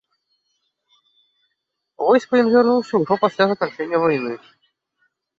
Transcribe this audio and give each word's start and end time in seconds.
У 2.03 2.07
войска 2.07 2.41
ён 2.45 2.49
вярнуўся 2.55 2.93
ўжо 3.03 3.13
пасля 3.25 3.43
заканчэння 3.51 3.97
вайны. 4.05 4.33